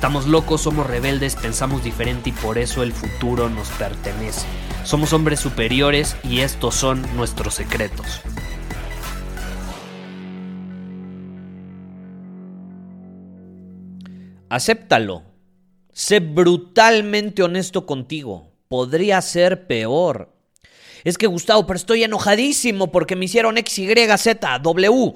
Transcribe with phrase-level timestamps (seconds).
[0.00, 4.46] Estamos locos, somos rebeldes, pensamos diferente y por eso el futuro nos pertenece.
[4.82, 8.22] Somos hombres superiores y estos son nuestros secretos.
[14.48, 15.22] Acéptalo.
[15.92, 18.54] Sé brutalmente honesto contigo.
[18.68, 20.34] Podría ser peor.
[21.04, 23.86] Es que Gustavo, pero estoy enojadísimo porque me hicieron X,
[24.62, 25.12] W.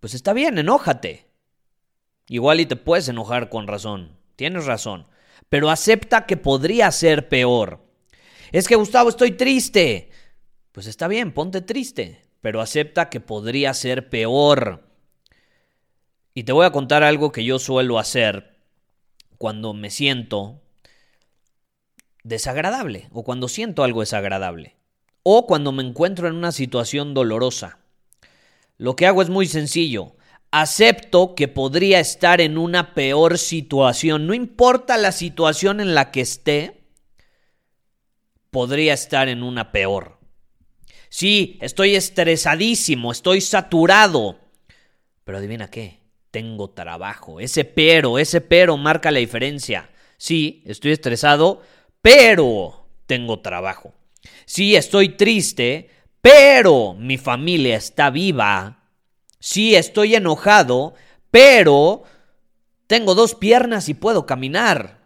[0.00, 1.23] Pues está bien, enójate.
[2.28, 4.16] Igual y te puedes enojar con razón.
[4.36, 5.06] Tienes razón.
[5.48, 7.84] Pero acepta que podría ser peor.
[8.52, 10.10] Es que Gustavo, estoy triste.
[10.72, 12.22] Pues está bien, ponte triste.
[12.40, 14.88] Pero acepta que podría ser peor.
[16.34, 18.56] Y te voy a contar algo que yo suelo hacer
[19.38, 20.60] cuando me siento
[22.24, 24.76] desagradable o cuando siento algo desagradable
[25.22, 27.78] o cuando me encuentro en una situación dolorosa.
[28.76, 30.16] Lo que hago es muy sencillo.
[30.56, 34.28] Acepto que podría estar en una peor situación.
[34.28, 36.84] No importa la situación en la que esté,
[38.50, 40.20] podría estar en una peor.
[41.08, 44.38] Sí, estoy estresadísimo, estoy saturado.
[45.24, 45.98] Pero adivina qué,
[46.30, 47.40] tengo trabajo.
[47.40, 49.90] Ese pero, ese pero marca la diferencia.
[50.18, 51.62] Sí, estoy estresado,
[52.00, 53.92] pero tengo trabajo.
[54.44, 55.90] Sí, estoy triste,
[56.20, 58.83] pero mi familia está viva.
[59.44, 60.94] Sí, estoy enojado,
[61.30, 62.04] pero
[62.86, 65.02] tengo dos piernas y puedo caminar.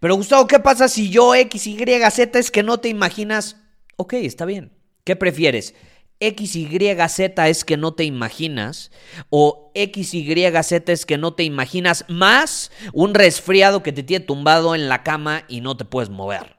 [0.00, 1.78] Pero Gustavo, ¿qué pasa si yo X, Y,
[2.10, 3.56] Z es que no te imaginas?
[3.96, 4.76] Ok, está bien.
[5.02, 5.74] ¿Qué prefieres?
[6.20, 6.68] X, Y,
[7.08, 8.90] Z es que no te imaginas,
[9.30, 14.26] o X, Y, Z es que no te imaginas, más un resfriado que te tiene
[14.26, 16.58] tumbado en la cama y no te puedes mover.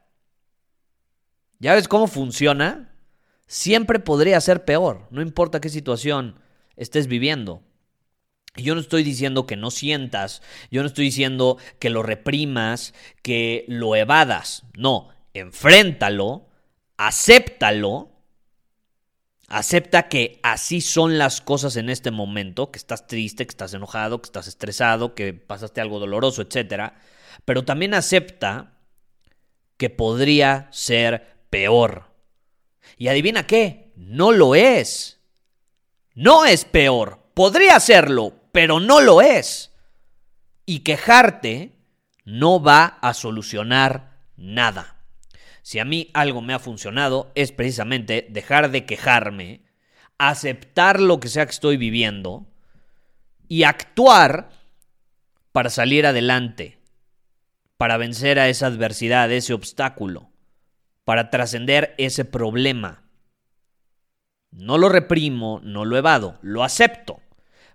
[1.60, 2.95] ¿Ya ves cómo funciona?
[3.48, 6.40] Siempre podría ser peor, no importa qué situación
[6.76, 7.62] estés viviendo.
[8.56, 10.42] Yo no estoy diciendo que no sientas,
[10.72, 14.64] yo no estoy diciendo que lo reprimas, que lo evadas.
[14.78, 16.48] No, enfréntalo,
[16.98, 18.12] acéptalo,
[19.48, 24.22] acepta que así son las cosas en este momento, que estás triste, que estás enojado,
[24.22, 26.94] que estás estresado, que pasaste algo doloroso, etc.
[27.44, 28.74] Pero también acepta
[29.78, 32.15] que podría ser peor.
[32.98, 35.20] Y adivina qué, no lo es.
[36.14, 37.20] No es peor.
[37.34, 39.72] Podría serlo, pero no lo es.
[40.66, 41.74] Y quejarte
[42.24, 44.96] no va a solucionar nada.
[45.62, 49.66] Si a mí algo me ha funcionado es precisamente dejar de quejarme,
[50.18, 52.48] aceptar lo que sea que estoy viviendo
[53.48, 54.50] y actuar
[55.52, 56.80] para salir adelante,
[57.78, 60.30] para vencer a esa adversidad, ese obstáculo
[61.06, 63.04] para trascender ese problema.
[64.52, 67.22] No lo reprimo, no lo evado, lo acepto.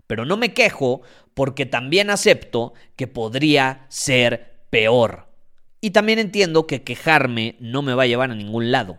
[0.06, 1.02] Pero no me quejo
[1.34, 5.28] porque también acepto que podría ser peor.
[5.80, 8.98] Y también entiendo que quejarme no me va a llevar a ningún lado.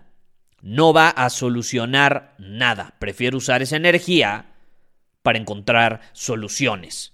[0.62, 2.96] No va a solucionar nada.
[3.00, 4.53] Prefiero usar esa energía
[5.22, 7.13] para encontrar soluciones.